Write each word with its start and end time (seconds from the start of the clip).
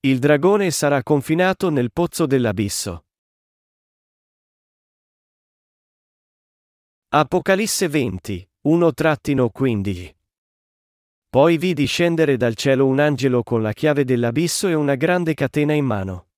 Il 0.00 0.20
dragone 0.20 0.70
sarà 0.70 1.02
confinato 1.02 1.70
nel 1.70 1.90
pozzo 1.90 2.24
dell'abisso. 2.24 3.06
Apocalisse 7.08 7.88
20, 7.88 8.48
1-15 8.68 10.14
Poi 11.28 11.58
vidi 11.58 11.86
scendere 11.86 12.36
dal 12.36 12.54
cielo 12.54 12.86
un 12.86 13.00
angelo 13.00 13.42
con 13.42 13.60
la 13.60 13.72
chiave 13.72 14.04
dell'abisso 14.04 14.68
e 14.68 14.74
una 14.74 14.94
grande 14.94 15.34
catena 15.34 15.72
in 15.72 15.84
mano. 15.84 16.28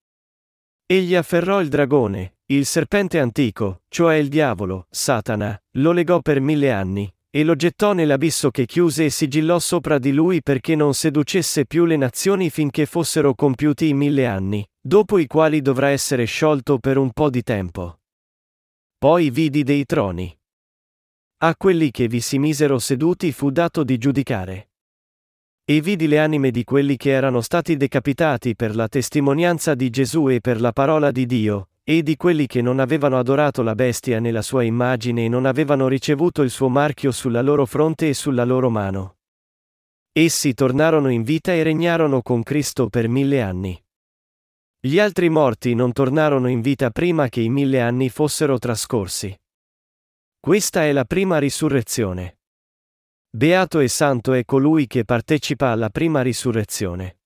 Egli 0.87 1.15
afferrò 1.15 1.61
il 1.61 1.69
dragone, 1.69 2.39
il 2.47 2.65
serpente 2.65 3.19
antico, 3.19 3.83
cioè 3.89 4.15
il 4.15 4.31
diavolo, 4.31 4.87
Satana, 4.89 5.63
lo 5.73 5.93
legò 5.93 6.23
per 6.23 6.41
mille 6.41 6.73
anni, 6.73 7.15
e 7.33 7.45
lo 7.45 7.55
gettò 7.55 7.93
nell'abisso 7.93 8.51
che 8.51 8.67
chiuse 8.67 9.05
e 9.05 9.11
sigillò 9.11 9.61
sopra 9.61 9.99
di 9.99 10.11
lui 10.11 10.43
perché 10.43 10.75
non 10.75 10.95
seducesse 10.95 11.65
più 11.65 11.85
le 11.85 11.97
nazioni 11.97 12.51
finché 12.51 12.87
fossero 12.87 13.35
compiuti 13.35 13.87
i 13.87 13.95
mille 13.95 14.27
anni, 14.27 14.67
dopo 14.81 15.17
i 15.17 15.29
quali 15.29 15.63
dovrà 15.63 15.91
essere 15.91 16.25
sciolto 16.25 16.79
per 16.79 16.99
un 16.99 17.13
po' 17.13 17.31
di 17.31 17.43
tempo. 17.43 18.01
Poi 18.99 19.31
vidi 19.31 19.63
dei 19.63 19.87
troni. 19.87 20.37
A 21.43 21.55
quelli 21.57 21.93
che 21.93 22.09
vi 22.09 22.21
si 22.21 22.39
misero 22.39 22.81
seduti 22.81 23.31
fu 23.31 23.51
dato 23.51 23.85
di 23.85 23.97
giudicare. 23.97 24.71
E 25.65 25.81
vidi 25.81 26.09
le 26.09 26.19
anime 26.19 26.51
di 26.51 26.65
quelli 26.65 26.97
che 26.97 27.11
erano 27.11 27.41
stati 27.41 27.77
decapitati 27.77 28.57
per 28.57 28.75
la 28.75 28.89
testimonianza 28.89 29.77
di 29.77 29.89
Gesù 29.89 30.29
e 30.29 30.41
per 30.41 30.61
la 30.61 30.73
parola 30.73 31.13
di 31.13 31.27
Dio, 31.27 31.70
e 31.91 32.05
di 32.05 32.15
quelli 32.15 32.47
che 32.47 32.63
non 32.63 32.79
avevano 32.79 33.19
adorato 33.19 33.63
la 33.65 33.75
bestia 33.75 34.21
nella 34.21 34.43
sua 34.43 34.63
immagine 34.63 35.25
e 35.25 35.29
non 35.29 35.45
avevano 35.45 35.89
ricevuto 35.89 36.43
il 36.43 36.51
suo 36.51 36.69
marchio 36.69 37.11
sulla 37.11 37.43
loro 37.43 37.67
fronte 37.67 38.11
e 38.11 38.15
sulla 38.15 38.45
loro 38.45 38.71
mano. 38.71 39.17
Essi 40.13 40.55
tornarono 40.55 41.09
in 41.09 41.25
vita 41.25 41.53
e 41.53 41.65
regnarono 41.65 42.23
con 42.23 42.45
Cristo 42.45 42.89
per 42.89 43.09
mille 43.09 43.43
anni. 43.43 43.83
Gli 44.79 45.01
altri 45.01 45.29
morti 45.31 45.75
non 45.75 45.91
tornarono 45.91 46.47
in 46.47 46.61
vita 46.61 46.91
prima 46.91 47.29
che 47.29 47.41
i 47.41 47.49
mille 47.49 47.81
anni 47.81 48.09
fossero 48.09 48.57
trascorsi. 48.61 49.37
Questa 50.39 50.85
è 50.85 50.93
la 50.93 51.05
prima 51.05 51.39
risurrezione. 51.39 52.39
Beato 53.29 53.81
e 53.81 53.89
santo 53.89 54.33
è 54.33 54.45
colui 54.45 54.87
che 54.87 55.05
partecipa 55.05 55.71
alla 55.71 55.91
prima 55.91 56.23
risurrezione. 56.23 57.20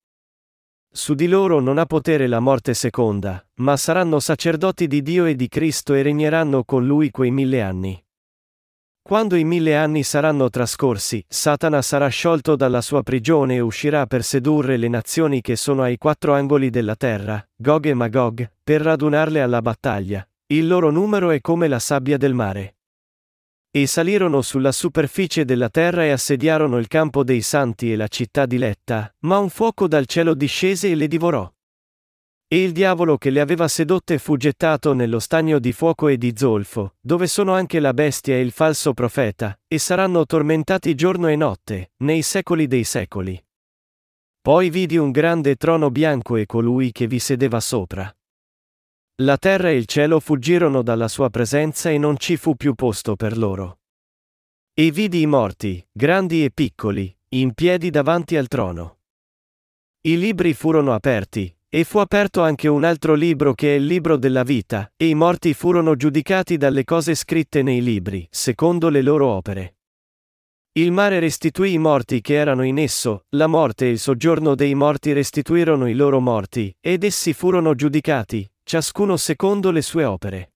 Su 0.97 1.15
di 1.15 1.27
loro 1.27 1.59
non 1.59 1.79
ha 1.79 1.87
potere 1.87 2.29
la 2.29 2.39
morte 2.39 2.73
seconda, 2.73 3.45
ma 3.55 3.77
saranno 3.77 4.21
sacerdoti 4.21 4.87
di 4.87 5.03
Dio 5.03 5.25
e 5.25 5.35
di 5.35 5.49
Cristo 5.49 5.93
e 5.93 6.03
regneranno 6.03 6.63
con 6.63 6.87
lui 6.87 7.11
quei 7.11 7.33
mille 7.33 7.63
anni. 7.63 8.01
Quando 9.03 9.35
i 9.35 9.43
mille 9.43 9.75
anni 9.75 10.05
saranno 10.05 10.49
trascorsi, 10.51 11.25
Satana 11.27 11.83
sarà 11.83 12.07
sciolto 12.07 12.55
dalla 12.55 12.81
sua 12.81 13.03
prigione 13.03 13.57
e 13.57 13.61
uscirà 13.61 14.07
per 14.07 14.23
sedurre 14.23 14.77
le 14.77 14.87
nazioni 14.87 15.41
che 15.41 15.57
sono 15.57 15.83
ai 15.83 15.99
quattro 15.99 16.33
angoli 16.33 16.71
della 16.71 16.95
terra, 16.95 17.45
Gog 17.57 17.87
e 17.87 17.95
Magog, 17.95 18.49
per 18.63 18.81
radunarle 18.81 19.43
alla 19.43 19.61
battaglia. 19.61 20.25
Il 20.47 20.69
loro 20.69 20.91
numero 20.91 21.31
è 21.31 21.41
come 21.41 21.67
la 21.67 21.81
sabbia 21.81 22.17
del 22.17 22.35
mare. 22.35 22.74
E 23.77 23.89
salirono 23.89 24.41
sulla 24.41 24.71
superficie 24.71 25.45
della 25.45 25.69
terra 25.69 26.05
e 26.05 26.11
assediarono 26.11 26.79
il 26.79 26.87
campo 26.87 27.25
dei 27.25 27.41
santi 27.43 27.91
e 27.91 27.97
la 27.97 28.07
città 28.07 28.47
diletta, 28.47 29.13
ma 29.23 29.39
un 29.39 29.49
fuoco 29.49 29.89
dal 29.89 30.07
cielo 30.07 30.35
discese 30.35 30.93
e 30.93 30.95
le 30.95 31.09
divorò. 31.09 31.53
E 32.47 32.63
il 32.63 32.71
diavolo 32.71 33.19
che 33.19 33.31
le 33.31 33.41
aveva 33.41 33.67
sedotte 33.67 34.19
fu 34.19 34.37
gettato 34.37 34.93
nello 34.93 35.19
stagno 35.19 35.59
di 35.59 35.73
fuoco 35.73 36.07
e 36.07 36.17
di 36.19 36.35
zolfo, 36.37 36.95
dove 37.01 37.27
sono 37.27 37.53
anche 37.53 37.81
la 37.81 37.93
bestia 37.93 38.37
e 38.37 38.43
il 38.43 38.53
falso 38.53 38.95
profeta, 38.95 39.59
e 39.67 39.79
saranno 39.81 40.25
tormentati 40.25 40.95
giorno 40.95 41.27
e 41.27 41.35
notte, 41.35 41.95
nei 42.05 42.23
secoli 42.23 42.69
dei 42.69 42.85
secoli. 42.85 43.45
Poi 44.41 44.71
vidi 44.71 44.99
un 44.99 45.11
grande 45.11 45.57
trono 45.57 45.91
bianco 45.91 46.37
e 46.37 46.47
colui 46.47 46.93
che 46.93 47.09
vi 47.09 47.19
sedeva 47.19 47.59
sopra. 47.59 48.15
La 49.19 49.37
terra 49.37 49.69
e 49.71 49.77
il 49.77 49.87
cielo 49.87 50.19
fuggirono 50.19 50.83
dalla 50.83 51.07
sua 51.07 51.31
presenza 51.31 51.89
e 51.89 51.99
non 51.99 52.17
ci 52.19 52.37
fu 52.37 52.57
più 52.57 52.75
posto 52.75 53.15
per 53.15 53.39
loro. 53.39 53.79
E 54.75 54.91
vidi 54.91 55.21
i 55.21 55.27
morti, 55.27 55.87
grandi 55.93 56.43
e 56.43 56.51
piccoli, 56.51 57.17
in 57.29 57.55
piedi 57.55 57.91
davanti 57.91 58.37
al 58.37 58.49
trono. 58.49 58.99
I 60.01 60.19
libri 60.19 60.53
furono 60.53 60.95
aperti, 60.95 61.57
e 61.69 61.85
fu 61.85 61.99
aperto 61.99 62.43
anche 62.43 62.67
un 62.67 62.83
altro 62.83 63.15
libro 63.15 63.55
che 63.55 63.77
è 63.77 63.79
il 63.79 63.87
libro 63.87 64.17
della 64.17 64.43
vita, 64.43 64.93
e 64.97 65.07
i 65.07 65.15
morti 65.15 65.55
furono 65.55 65.95
giudicati 65.95 66.57
dalle 66.57 66.83
cose 66.83 67.15
scritte 67.15 67.63
nei 67.63 67.83
libri, 67.83 68.27
secondo 68.33 68.89
le 68.89 69.01
loro 69.03 69.29
opere. 69.29 69.77
Il 70.73 70.91
mare 70.91 71.21
restituì 71.21 71.75
i 71.75 71.79
morti 71.79 72.21
che 72.21 72.35
erano 72.35 72.65
in 72.65 72.81
esso, 72.81 73.27
la 73.37 73.47
morte 73.47 73.87
e 73.87 73.91
il 73.91 74.01
soggiorno 74.01 74.57
dei 74.57 74.75
morti 74.75 75.13
restituirono 75.13 75.89
i 75.89 75.95
loro 75.95 76.19
morti, 76.19 76.77
ed 76.81 77.05
essi 77.05 77.33
furono 77.33 77.77
giudicati, 77.77 78.49
ciascuno 78.65 79.17
secondo 79.17 79.71
le 79.71 79.83
sue 79.83 80.05
opere. 80.05 80.55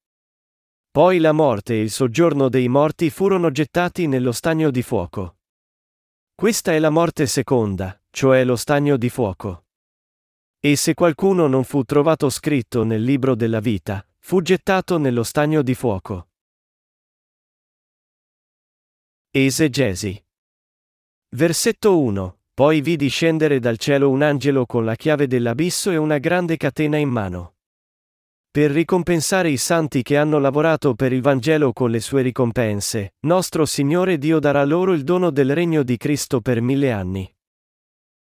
Poi 0.91 1.19
la 1.19 1.33
morte 1.33 1.75
e 1.75 1.81
il 1.83 1.91
soggiorno 1.91 2.49
dei 2.49 2.67
morti 2.67 3.11
furono 3.11 3.51
gettati 3.51 4.07
nello 4.07 4.33
stagno 4.33 4.71
di 4.71 4.83
fuoco. 4.83 5.37
Questa 6.35 6.73
è 6.73 6.79
la 6.79 6.91
morte 6.91 7.27
seconda, 7.27 8.01
cioè 8.11 8.45
lo 8.45 8.57
stagno 8.57 8.97
di 8.97 9.11
fuoco. 9.11 9.67
E 10.59 10.75
se 10.75 10.95
qualcuno 10.95 11.47
non 11.47 11.63
fu 11.63 11.85
trovato 11.85 12.31
scritto 12.31 12.83
nel 12.83 13.03
libro 13.03 13.35
della 13.35 13.61
vita, 13.61 14.05
fu 14.19 14.41
gettato 14.41 14.99
nello 14.99 15.23
stagno 15.23 15.63
di 15.63 15.75
fuoco. 15.75 16.31
Esegesi. 19.31 20.21
Versetto 21.37 22.01
1. 22.01 22.41
Poi 22.55 22.81
vidi 22.81 23.09
scendere 23.09 23.61
dal 23.61 23.79
cielo 23.79 24.11
un 24.11 24.23
angelo 24.23 24.67
con 24.67 24.85
la 24.85 24.97
chiave 24.97 25.27
dell'abisso 25.27 25.91
e 25.91 25.97
una 25.97 26.19
grande 26.19 26.57
catena 26.57 26.97
in 26.97 27.09
mano. 27.09 27.58
Per 28.59 28.73
ricompensare 28.73 29.51
i 29.51 29.57
santi 29.57 30.03
che 30.03 30.17
hanno 30.17 30.41
lavorato 30.41 30.97
per 30.97 31.13
il 31.13 31.23
Vangelo 31.23 31.73
con 31.73 31.93
le 31.93 32.01
sue 32.01 32.23
ricompense, 32.23 33.15
nostro 33.21 33.65
Signore 33.65 34.19
Dio 34.19 34.41
darà 34.41 34.65
loro 34.65 34.95
il 34.95 35.05
dono 35.05 35.31
del 35.31 35.55
regno 35.55 35.85
di 35.85 35.97
Cristo 35.97 36.41
per 36.41 36.61
mille 36.61 36.91
anni. 36.91 37.33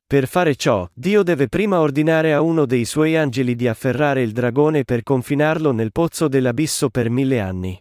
Per 0.07 0.27
fare 0.27 0.55
ciò, 0.55 0.89
Dio 0.91 1.21
deve 1.21 1.49
prima 1.49 1.81
ordinare 1.81 2.33
a 2.33 2.41
uno 2.41 2.65
dei 2.65 2.83
suoi 2.83 3.15
angeli 3.15 3.53
di 3.53 3.67
afferrare 3.67 4.23
il 4.23 4.31
dragone 4.31 4.85
per 4.85 5.03
confinarlo 5.03 5.71
nel 5.71 5.91
pozzo 5.91 6.27
dell'abisso 6.27 6.89
per 6.89 7.11
mille 7.11 7.39
anni. 7.39 7.79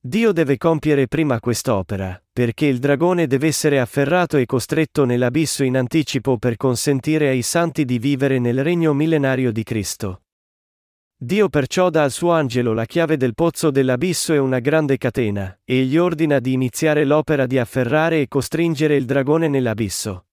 Dio 0.00 0.32
deve 0.32 0.56
compiere 0.56 1.06
prima 1.06 1.38
quest'opera, 1.38 2.18
perché 2.32 2.64
il 2.64 2.78
dragone 2.78 3.26
deve 3.26 3.48
essere 3.48 3.78
afferrato 3.78 4.38
e 4.38 4.46
costretto 4.46 5.04
nell'abisso 5.04 5.64
in 5.64 5.76
anticipo 5.76 6.38
per 6.38 6.56
consentire 6.56 7.28
ai 7.28 7.42
santi 7.42 7.84
di 7.84 7.98
vivere 7.98 8.38
nel 8.38 8.64
regno 8.64 8.94
millenario 8.94 9.52
di 9.52 9.62
Cristo. 9.64 10.22
Dio 11.22 11.48
perciò 11.48 11.88
dà 11.88 12.02
al 12.02 12.10
suo 12.10 12.32
angelo 12.32 12.72
la 12.72 12.84
chiave 12.84 13.16
del 13.16 13.34
pozzo 13.34 13.70
dell'abisso 13.70 14.32
e 14.32 14.38
una 14.38 14.58
grande 14.58 14.98
catena, 14.98 15.56
e 15.62 15.84
gli 15.84 15.96
ordina 15.96 16.40
di 16.40 16.52
iniziare 16.52 17.04
l'opera 17.04 17.46
di 17.46 17.60
afferrare 17.60 18.22
e 18.22 18.26
costringere 18.26 18.96
il 18.96 19.04
dragone 19.04 19.46
nell'abisso. 19.46 20.26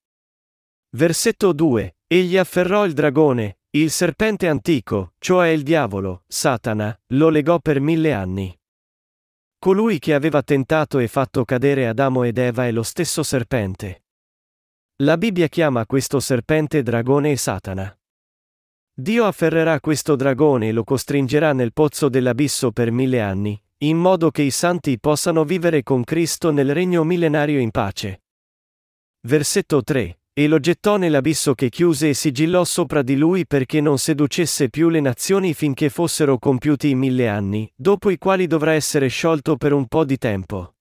Versetto 0.96 1.54
2. 1.54 1.98
Egli 2.08 2.38
afferrò 2.38 2.86
il 2.86 2.94
dragone, 2.94 3.60
il 3.70 3.92
serpente 3.92 4.48
antico, 4.48 5.14
cioè 5.20 5.50
il 5.50 5.62
diavolo, 5.62 6.24
Satana, 6.26 7.00
lo 7.10 7.30
legò 7.30 7.60
per 7.60 7.80
mille 7.80 8.12
anni. 8.12 8.60
Colui 9.60 10.00
che 10.00 10.16
aveva 10.16 10.42
tentato 10.42 10.98
e 10.98 11.08
fatto 11.08 11.46
cadere 11.46 11.88
Adamo 11.88 12.24
ed 12.24 12.40
Eva 12.40 12.66
è 12.66 12.72
lo 12.72 12.82
stesso 12.82 13.22
serpente. 13.22 14.06
La 15.04 15.20
Bibbia 15.20 15.50
chiama 15.50 15.86
questo 15.86 16.20
serpente 16.20 16.82
dragone 16.82 17.30
e 17.30 17.38
Satana. 17.38 17.96
Dio 19.00 19.24
afferrerà 19.24 19.80
questo 19.80 20.18
dragone 20.18 20.68
e 20.68 20.72
lo 20.74 20.84
costringerà 20.84 21.54
nel 21.54 21.72
pozzo 21.72 22.10
dell'abisso 22.10 22.72
per 22.72 22.92
mille 22.92 23.22
anni, 23.22 23.58
in 23.78 23.98
modo 23.98 24.30
che 24.30 24.42
i 24.42 24.52
santi 24.52 25.00
possano 25.00 25.46
vivere 25.46 25.84
con 25.84 26.04
Cristo 26.04 26.52
nel 26.52 26.74
regno 26.74 27.06
millenario 27.06 27.60
in 27.60 27.72
pace. 27.72 28.24
Versetto 29.22 29.84
3. 29.84 30.20
E 30.34 30.48
lo 30.48 30.60
gettò 30.60 30.98
nell'abisso 30.98 31.54
che 31.54 31.70
chiuse 31.70 32.10
e 32.10 32.14
sigillò 32.14 32.66
sopra 32.66 33.02
di 33.02 33.16
lui 33.16 33.48
perché 33.48 33.80
non 33.80 33.98
seducesse 33.98 34.70
più 34.70 34.90
le 34.90 35.00
nazioni 35.00 35.54
finché 35.54 35.88
fossero 35.88 36.38
compiuti 36.38 36.90
i 36.90 36.96
mille 36.96 37.30
anni, 37.30 37.72
dopo 37.74 38.10
i 38.10 38.18
quali 38.18 38.48
dovrà 38.48 38.74
essere 38.74 39.08
sciolto 39.08 39.56
per 39.56 39.72
un 39.72 39.88
po' 39.88 40.04
di 40.04 40.18
tempo. 40.18 40.74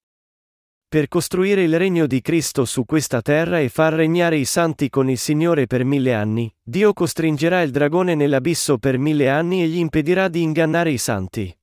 Per 0.91 1.07
costruire 1.07 1.65
il 1.65 1.77
regno 1.77 2.07
di 2.07 2.23
Cristo 2.23 2.65
su 2.65 2.87
questa 2.87 3.21
terra 3.21 3.61
e 3.61 3.69
far 3.69 3.93
regnare 3.93 4.39
i 4.39 4.47
santi 4.47 4.89
con 4.89 5.11
il 5.11 5.19
Signore 5.19 5.67
per 5.67 5.85
mille 5.85 6.15
anni, 6.15 6.51
Dio 6.63 6.95
costringerà 6.95 7.61
il 7.61 7.71
dragone 7.71 8.15
nell'abisso 8.15 8.79
per 8.79 8.97
mille 8.97 9.29
anni 9.29 9.63
e 9.63 9.69
gli 9.69 9.77
impedirà 9.77 10.29
di 10.29 10.41
ingannare 10.41 10.91
i 10.91 10.97
santi. 10.97 11.55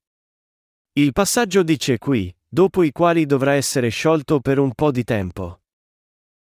Il 0.93 1.11
passaggio 1.11 1.63
dice 1.63 1.97
qui, 1.97 2.31
dopo 2.47 2.83
i 2.83 2.91
quali 2.91 3.25
dovrà 3.25 3.53
essere 3.53 3.89
sciolto 3.89 4.41
per 4.41 4.59
un 4.59 4.73
po' 4.75 4.91
di 4.91 5.03
tempo. 5.03 5.61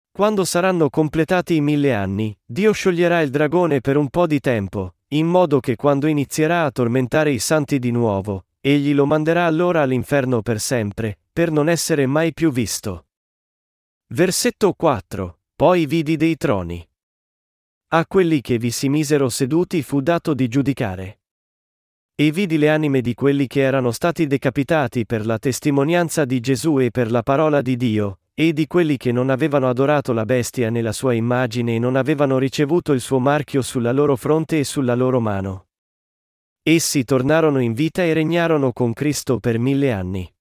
Quando 0.10 0.46
saranno 0.46 0.90
completati 0.90 1.56
i 1.56 1.62
mille 1.62 1.94
anni, 1.94 2.34
Dio 2.46 2.72
scioglierà 2.72 3.20
il 3.20 3.30
dragone 3.30 3.82
per 3.82 3.98
un 3.98 4.08
po' 4.08 4.26
di 4.26 4.40
tempo, 4.40 4.96
in 5.10 5.28
modo 5.28 5.60
che 5.60 5.76
quando 5.76 6.08
inizierà 6.08 6.64
a 6.64 6.72
tormentare 6.72 7.32
i 7.32 7.40
santi 7.40 7.78
di 7.78 7.92
nuovo, 7.92 8.46
egli 8.62 8.94
lo 8.94 9.06
manderà 9.06 9.46
allora 9.46 9.82
all'inferno 9.82 10.42
per 10.42 10.62
sempre, 10.62 11.19
per 11.32 11.52
non 11.52 11.70
essere 11.70 12.06
mai 12.06 12.34
più 12.34 12.52
visto. 12.52 13.08
Versetto 14.08 14.74
4. 14.74 15.40
Poi 15.56 15.86
vidi 15.86 16.18
dei 16.18 16.36
troni. 16.36 16.88
a 17.92 18.06
quelli 18.06 18.40
che 18.42 18.60
vi 18.60 18.70
si 18.70 18.88
misero 18.88 19.30
seduti 19.30 19.82
fu 19.82 20.02
dato 20.02 20.36
di 20.36 20.48
giudicare. 20.48 21.22
E 22.14 22.32
vidi 22.32 22.58
le 22.58 22.70
anime 22.70 23.02
di 23.02 23.14
quelli 23.16 23.48
che 23.48 23.62
erano 23.62 23.92
stati 23.92 24.28
decapitati 24.28 25.06
per 25.06 25.26
la 25.26 25.40
testimonianza 25.40 26.26
di 26.26 26.40
Gesù 26.40 26.80
e 26.80 26.92
per 26.92 27.10
la 27.10 27.24
parola 27.24 27.62
di 27.62 27.76
Dio, 27.78 28.20
e 28.34 28.54
di 28.54 28.68
quelli 28.68 28.96
che 28.98 29.12
non 29.12 29.30
avevano 29.30 29.70
adorato 29.70 30.14
la 30.14 30.24
bestia 30.24 30.70
nella 30.70 30.92
sua 30.92 31.14
immagine 31.14 31.76
e 31.76 31.80
non 31.80 31.96
avevano 31.96 32.38
ricevuto 32.38 32.94
il 32.94 33.02
suo 33.02 33.20
marchio 33.20 33.62
sulla 33.62 33.92
loro 33.92 34.16
fronte 34.16 34.60
e 34.60 34.64
sulla 34.64 34.96
loro 34.96 35.20
mano. 35.20 35.68
Essi 36.62 37.04
tornarono 37.04 37.60
in 37.60 37.74
vita 37.74 38.04
e 38.04 38.14
regnarono 38.14 38.72
con 38.72 38.94
Cristo 38.94 39.40
per 39.40 39.58
mille 39.58 39.92
anni. 39.92 40.32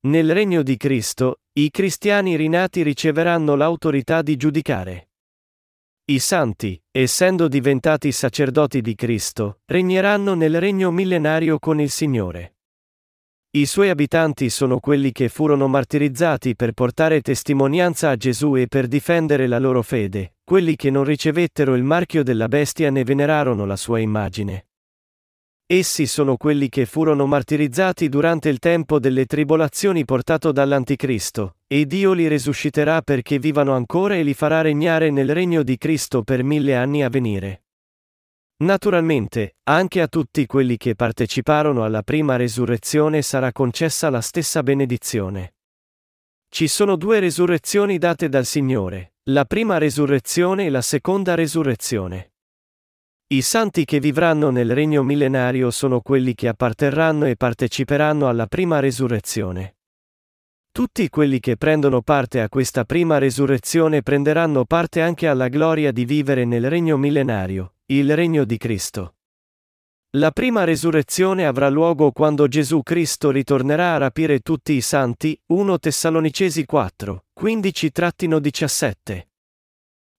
Nel 0.00 0.32
regno 0.32 0.62
di 0.62 0.76
Cristo, 0.76 1.40
i 1.54 1.70
cristiani 1.70 2.36
rinati 2.36 2.82
riceveranno 2.82 3.56
l'autorità 3.56 4.22
di 4.22 4.36
giudicare. 4.36 5.08
I 6.04 6.20
santi, 6.20 6.80
essendo 6.92 7.48
diventati 7.48 8.12
sacerdoti 8.12 8.80
di 8.80 8.94
Cristo, 8.94 9.62
regneranno 9.64 10.34
nel 10.34 10.60
regno 10.60 10.92
millenario 10.92 11.58
con 11.58 11.80
il 11.80 11.90
Signore. 11.90 12.58
I 13.50 13.66
suoi 13.66 13.88
abitanti 13.88 14.50
sono 14.50 14.78
quelli 14.78 15.10
che 15.10 15.28
furono 15.28 15.66
martirizzati 15.66 16.54
per 16.54 16.74
portare 16.74 17.20
testimonianza 17.20 18.10
a 18.10 18.16
Gesù 18.16 18.56
e 18.56 18.68
per 18.68 18.86
difendere 18.86 19.48
la 19.48 19.58
loro 19.58 19.82
fede, 19.82 20.36
quelli 20.44 20.76
che 20.76 20.90
non 20.90 21.02
ricevettero 21.02 21.74
il 21.74 21.82
marchio 21.82 22.22
della 22.22 22.46
bestia 22.46 22.88
né 22.90 23.02
venerarono 23.02 23.66
la 23.66 23.76
sua 23.76 23.98
immagine. 23.98 24.67
Essi 25.70 26.06
sono 26.06 26.38
quelli 26.38 26.70
che 26.70 26.86
furono 26.86 27.26
martirizzati 27.26 28.08
durante 28.08 28.48
il 28.48 28.58
tempo 28.58 28.98
delle 28.98 29.26
tribolazioni 29.26 30.06
portato 30.06 30.50
dall'Anticristo, 30.50 31.56
e 31.66 31.84
Dio 31.84 32.14
li 32.14 32.26
resusciterà 32.26 33.02
perché 33.02 33.38
vivano 33.38 33.74
ancora 33.74 34.14
e 34.14 34.22
li 34.22 34.32
farà 34.32 34.62
regnare 34.62 35.10
nel 35.10 35.34
regno 35.34 35.62
di 35.62 35.76
Cristo 35.76 36.22
per 36.22 36.42
mille 36.42 36.74
anni 36.74 37.04
a 37.04 37.10
venire. 37.10 37.64
Naturalmente, 38.64 39.56
anche 39.64 40.00
a 40.00 40.08
tutti 40.08 40.46
quelli 40.46 40.78
che 40.78 40.94
parteciparono 40.94 41.84
alla 41.84 42.02
prima 42.02 42.36
resurrezione 42.36 43.20
sarà 43.20 43.52
concessa 43.52 44.08
la 44.08 44.22
stessa 44.22 44.62
benedizione. 44.62 45.56
Ci 46.48 46.66
sono 46.66 46.96
due 46.96 47.20
resurrezioni 47.20 47.98
date 47.98 48.30
dal 48.30 48.46
Signore, 48.46 49.16
la 49.24 49.44
prima 49.44 49.76
resurrezione 49.76 50.64
e 50.64 50.70
la 50.70 50.80
seconda 50.80 51.34
resurrezione. 51.34 52.32
I 53.30 53.42
santi 53.42 53.84
che 53.84 54.00
vivranno 54.00 54.48
nel 54.48 54.72
regno 54.72 55.02
millenario 55.02 55.70
sono 55.70 56.00
quelli 56.00 56.34
che 56.34 56.48
apparterranno 56.48 57.26
e 57.26 57.36
parteciperanno 57.36 58.26
alla 58.26 58.46
prima 58.46 58.80
resurrezione. 58.80 59.76
Tutti 60.72 61.10
quelli 61.10 61.38
che 61.38 61.58
prendono 61.58 62.00
parte 62.00 62.40
a 62.40 62.48
questa 62.48 62.86
prima 62.86 63.18
resurrezione 63.18 64.00
prenderanno 64.00 64.64
parte 64.64 65.02
anche 65.02 65.26
alla 65.26 65.48
gloria 65.48 65.92
di 65.92 66.06
vivere 66.06 66.46
nel 66.46 66.70
regno 66.70 66.96
millenario, 66.96 67.74
il 67.88 68.16
regno 68.16 68.44
di 68.44 68.56
Cristo. 68.56 69.16
La 70.12 70.30
prima 70.30 70.64
resurrezione 70.64 71.44
avrà 71.44 71.68
luogo 71.68 72.12
quando 72.12 72.48
Gesù 72.48 72.82
Cristo 72.82 73.30
ritornerà 73.30 73.92
a 73.92 73.98
rapire 73.98 74.40
tutti 74.40 74.72
i 74.72 74.80
santi, 74.80 75.38
1 75.48 75.78
Tessalonicesi 75.78 76.64
4, 76.64 77.24
15-17 77.38 79.26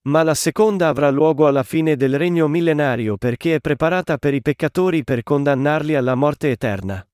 ma 0.09 0.23
la 0.23 0.33
seconda 0.33 0.88
avrà 0.88 1.11
luogo 1.11 1.45
alla 1.45 1.61
fine 1.61 1.95
del 1.95 2.17
regno 2.17 2.47
millenario 2.47 3.15
perché 3.15 3.56
è 3.56 3.59
preparata 3.59 4.17
per 4.17 4.33
i 4.33 4.41
peccatori 4.41 5.03
per 5.03 5.21
condannarli 5.21 5.94
alla 5.94 6.15
morte 6.15 6.50
eterna. 6.50 7.07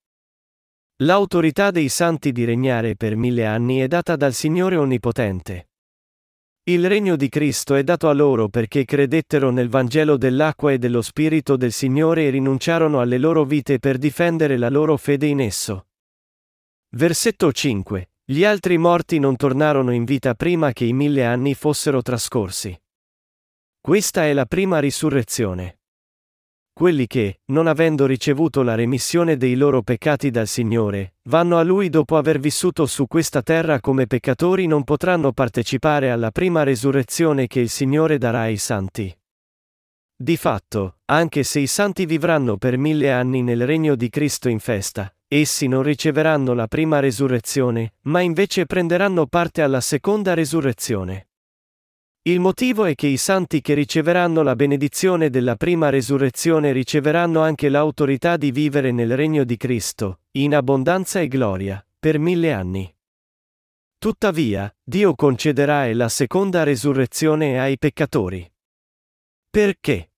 L'autorità 1.00 1.72
dei 1.72 1.90
santi 1.90 2.32
di 2.32 2.46
regnare 2.46 2.96
per 2.96 3.18
mille 3.18 3.46
anni 3.46 3.80
è 3.80 3.88
data 3.88 4.16
dal 4.16 4.34
Signore 4.34 4.78
Onnipotente. 4.78 5.68
Il 6.68 6.88
regno 6.88 7.18
di 7.18 7.28
Cristo 7.28 7.76
è 7.76 7.84
dato 7.84 8.08
a 8.08 8.14
loro 8.14 8.48
perché 8.48 8.86
credettero 8.86 9.52
nel 9.52 9.68
Vangelo 9.68 10.16
dell'acqua 10.16 10.72
e 10.72 10.78
dello 10.78 11.02
Spirito 11.02 11.58
del 11.58 11.74
Signore 11.74 12.28
e 12.28 12.30
rinunciarono 12.30 13.02
alle 13.02 13.18
loro 13.18 13.44
vite 13.44 13.78
per 13.78 13.98
difendere 13.98 14.58
la 14.58 14.70
loro 14.70 14.96
fede 14.96 15.28
in 15.28 15.42
esso. 15.42 15.88
Versetto 16.96 17.52
5. 17.52 18.10
Gli 18.24 18.46
altri 18.46 18.78
morti 18.78 19.20
non 19.20 19.36
tornarono 19.36 19.92
in 19.92 20.06
vita 20.06 20.34
prima 20.34 20.72
che 20.72 20.86
i 20.86 20.94
mille 20.94 21.26
anni 21.26 21.54
fossero 21.56 22.02
trascorsi. 22.02 22.76
Questa 23.86 24.26
è 24.26 24.34
la 24.34 24.48
prima 24.48 24.80
risurrezione. 24.80 25.82
Quelli 26.74 27.06
che, 27.06 27.42
non 27.52 27.68
avendo 27.68 28.08
ricevuto 28.08 28.64
la 28.64 28.74
remissione 28.74 29.38
dei 29.38 29.54
loro 29.54 29.84
peccati 29.84 30.32
dal 30.32 30.48
Signore, 30.48 31.18
vanno 31.26 31.60
a 31.60 31.62
Lui 31.62 31.90
dopo 31.90 32.18
aver 32.18 32.40
vissuto 32.40 32.88
su 32.88 33.06
questa 33.06 33.44
terra 33.44 33.80
come 33.82 34.08
peccatori 34.08 34.66
non 34.66 34.84
potranno 34.84 35.34
partecipare 35.34 36.10
alla 36.10 36.32
prima 36.32 36.64
resurrezione 36.64 37.46
che 37.46 37.60
il 37.60 37.70
Signore 37.70 38.18
darà 38.18 38.40
ai 38.40 38.58
santi. 38.58 39.16
Di 40.16 40.36
fatto, 40.36 41.02
anche 41.06 41.44
se 41.44 41.60
i 41.60 41.68
santi 41.68 42.08
vivranno 42.08 42.58
per 42.58 42.78
mille 42.78 43.12
anni 43.12 43.44
nel 43.44 43.68
regno 43.68 43.94
di 43.94 44.10
Cristo 44.10 44.50
in 44.50 44.58
festa, 44.58 45.16
essi 45.28 45.68
non 45.68 45.84
riceveranno 45.84 46.56
la 46.56 46.66
prima 46.66 47.00
resurrezione, 47.00 47.94
ma 48.06 48.22
invece 48.22 48.66
prenderanno 48.66 49.28
parte 49.28 49.62
alla 49.62 49.80
seconda 49.80 50.34
resurrezione. 50.34 51.28
Il 52.28 52.40
motivo 52.40 52.86
è 52.86 52.96
che 52.96 53.06
i 53.06 53.18
santi 53.18 53.62
che 53.62 53.76
riceveranno 53.76 54.42
la 54.42 54.56
benedizione 54.56 55.30
della 55.30 55.56
prima 55.56 55.90
resurrezione 55.90 56.72
riceveranno 56.72 57.42
anche 57.42 57.70
l'autorità 57.70 58.36
di 58.36 58.50
vivere 58.50 58.92
nel 58.92 59.16
regno 59.16 59.44
di 59.44 59.58
Cristo, 59.58 60.22
in 60.32 60.56
abbondanza 60.56 61.20
e 61.20 61.28
gloria, 61.28 61.86
per 62.00 62.18
mille 62.18 62.52
anni. 62.52 62.92
Tuttavia, 64.00 64.76
Dio 64.84 65.14
concederà 65.14 65.94
la 65.94 66.10
seconda 66.10 66.64
resurrezione 66.64 67.60
ai 67.60 67.78
peccatori. 67.78 68.52
Perché? 69.48 70.10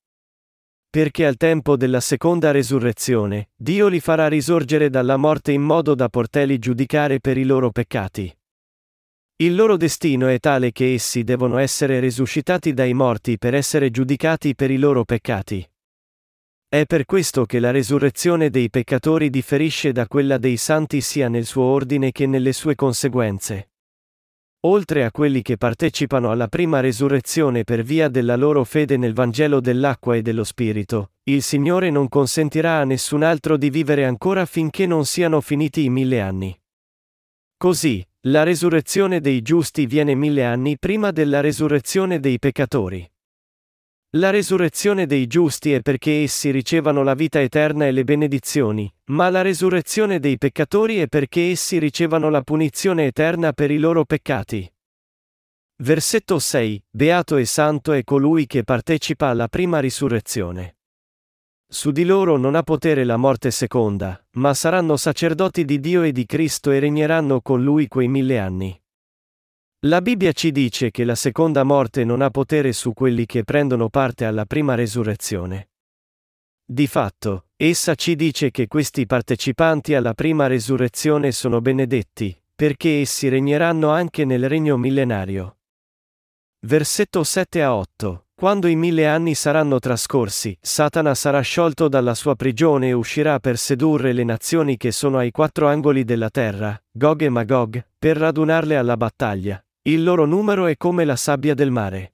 Perché 0.90 1.26
al 1.26 1.36
tempo 1.36 1.76
della 1.76 2.00
seconda 2.00 2.52
resurrezione, 2.52 3.50
Dio 3.54 3.90
li 3.90 4.00
farà 4.00 4.30
risorgere 4.30 4.90
dalla 4.90 5.18
morte 5.18 5.52
in 5.52 5.62
modo 5.62 5.94
da 5.94 6.08
porteli 6.08 6.58
giudicare 6.58 7.20
per 7.20 7.38
i 7.38 7.44
loro 7.44 7.70
peccati. 7.70 8.37
Il 9.40 9.54
loro 9.54 9.78
destino 9.78 10.26
è 10.30 10.40
tale 10.40 10.72
che 10.72 10.96
essi 10.96 11.24
devono 11.24 11.60
essere 11.60 12.00
risuscitati 12.00 12.74
dai 12.74 12.96
morti 12.96 13.38
per 13.38 13.54
essere 13.54 13.92
giudicati 13.92 14.56
per 14.56 14.72
i 14.72 14.78
loro 14.78 15.04
peccati. 15.04 15.64
È 16.68 16.86
per 16.86 17.06
questo 17.06 17.46
che 17.46 17.60
la 17.60 17.70
resurrezione 17.70 18.50
dei 18.50 18.72
peccatori 18.72 19.30
differisce 19.30 19.92
da 19.92 20.08
quella 20.08 20.40
dei 20.40 20.58
santi 20.58 21.02
sia 21.02 21.30
nel 21.30 21.46
suo 21.46 21.66
ordine 21.66 22.12
che 22.12 22.26
nelle 22.26 22.52
sue 22.52 22.74
conseguenze. 22.74 23.70
Oltre 24.62 25.06
a 25.06 25.12
quelli 25.12 25.44
che 25.44 25.56
partecipano 25.56 26.32
alla 26.32 26.48
prima 26.48 26.80
resurrezione 26.80 27.64
per 27.64 27.84
via 27.84 28.08
della 28.08 28.36
loro 28.36 28.64
fede 28.64 28.98
nel 28.98 29.14
Vangelo 29.14 29.60
dell'acqua 29.60 30.16
e 30.16 30.24
dello 30.24 30.44
Spirito, 30.44 31.12
il 31.26 31.44
Signore 31.44 31.92
non 31.92 32.10
consentirà 32.10 32.80
a 32.80 32.86
nessun 32.86 33.22
altro 33.22 33.56
di 33.56 33.70
vivere 33.70 34.04
ancora 34.04 34.48
finché 34.48 34.88
non 34.88 35.06
siano 35.06 35.42
finiti 35.42 35.84
i 35.84 35.90
mille 35.90 36.22
anni. 36.22 36.60
Così, 37.60 38.08
la 38.28 38.44
resurrezione 38.44 39.20
dei 39.20 39.42
giusti 39.42 39.88
viene 39.88 40.14
mille 40.14 40.46
anni 40.46 40.78
prima 40.78 41.10
della 41.10 41.42
resurrezione 41.42 42.20
dei 42.20 42.38
peccatori. 42.38 43.04
La 44.12 44.30
resurrezione 44.30 45.08
dei 45.08 45.26
giusti 45.26 45.74
è 45.74 45.82
perché 45.82 46.22
essi 46.22 46.52
ricevano 46.52 47.02
la 47.02 47.16
vita 47.16 47.42
eterna 47.42 47.88
e 47.88 47.92
le 47.92 48.04
benedizioni, 48.04 48.92
ma 49.06 49.32
la 49.32 49.42
resurrezione 49.42 50.20
dei 50.20 50.38
peccatori 50.38 50.98
è 50.98 51.08
perché 51.08 51.50
essi 51.50 51.80
ricevano 51.80 52.30
la 52.30 52.44
punizione 52.44 53.08
eterna 53.08 53.52
per 53.54 53.72
i 53.72 53.80
loro 53.80 54.06
peccati. 54.06 54.72
Versetto 55.78 56.38
6. 56.38 56.86
Beato 56.92 57.38
e 57.38 57.46
santo 57.46 57.92
è 57.92 58.04
colui 58.04 58.46
che 58.46 58.64
partecipa 58.64 59.30
alla 59.30 59.48
prima 59.48 59.80
risurrezione. 59.80 60.77
Su 61.70 61.92
di 61.92 62.06
loro 62.06 62.38
non 62.38 62.56
ha 62.56 62.64
potere 62.64 63.04
la 63.04 63.18
morte 63.18 63.52
seconda, 63.52 64.26
ma 64.36 64.54
saranno 64.54 64.96
sacerdoti 64.96 65.66
di 65.66 65.82
Dio 65.82 66.02
e 66.04 66.14
di 66.14 66.26
Cristo 66.26 66.72
e 66.72 66.80
regneranno 66.80 67.42
con 67.42 67.62
lui 67.62 67.90
quei 67.90 68.08
mille 68.08 68.40
anni. 68.40 68.82
La 69.82 70.02
Bibbia 70.02 70.32
ci 70.32 70.54
dice 70.54 70.92
che 70.92 71.04
la 71.04 71.14
seconda 71.14 71.64
morte 71.64 72.06
non 72.06 72.22
ha 72.22 72.30
potere 72.30 72.72
su 72.72 72.94
quelli 72.94 73.26
che 73.26 73.44
prendono 73.44 73.90
parte 73.90 74.24
alla 74.24 74.46
prima 74.46 74.76
resurrezione. 74.76 75.72
Di 76.64 76.88
fatto, 76.88 77.48
essa 77.58 77.96
ci 77.96 78.16
dice 78.16 78.50
che 78.50 78.68
questi 78.68 79.06
partecipanti 79.06 79.94
alla 79.94 80.14
prima 80.14 80.48
resurrezione 80.48 81.34
sono 81.34 81.60
benedetti, 81.60 82.36
perché 82.56 83.02
essi 83.02 83.28
regneranno 83.28 83.90
anche 83.90 84.24
nel 84.24 84.48
regno 84.48 84.78
millenario. 84.78 85.58
Versetto 86.62 87.26
7 87.26 87.62
a 87.62 87.76
8 87.76 88.27
quando 88.40 88.68
i 88.68 88.76
mille 88.76 89.08
anni 89.08 89.34
saranno 89.34 89.80
trascorsi, 89.80 90.56
Satana 90.62 91.16
sarà 91.16 91.42
sciolto 91.42 91.88
dalla 91.88 92.14
sua 92.14 92.36
prigione 92.36 92.90
e 92.90 92.94
uscirà 92.94 93.40
per 93.40 93.58
sedurre 93.58 94.14
le 94.14 94.24
nazioni 94.24 94.78
che 94.78 94.92
sono 94.92 95.18
ai 95.18 95.32
quattro 95.32 95.68
angoli 95.68 96.04
della 96.04 96.30
terra, 96.30 96.80
Gog 96.92 97.24
e 97.24 97.30
Magog, 97.30 97.84
per 97.98 98.16
radunarle 98.18 98.78
alla 98.78 98.96
battaglia. 98.96 99.60
Il 99.82 100.04
loro 100.04 100.26
numero 100.26 100.68
è 100.68 100.78
come 100.78 101.04
la 101.04 101.16
sabbia 101.16 101.56
del 101.56 101.72
mare. 101.72 102.14